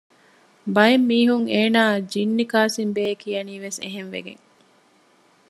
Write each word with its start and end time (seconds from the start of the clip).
ބައެއް 0.75 1.05
މީހުން 1.09 1.47
އޭނާއަށް 1.53 2.07
ޖިންނި 2.11 2.45
ކާސިމްބެއޭ 2.51 3.11
ކިޔަނީވެސް 3.21 3.79
އެހެންވެގެން 3.83 4.43